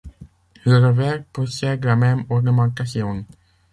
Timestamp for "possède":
1.25-1.85